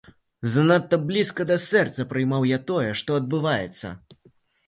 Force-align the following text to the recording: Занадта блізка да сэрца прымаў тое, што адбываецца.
Занадта 0.53 0.97
блізка 1.09 1.45
да 1.51 1.57
сэрца 1.65 2.07
прымаў 2.13 2.47
тое, 2.71 2.87
што 3.01 3.19
адбываецца. 3.23 3.93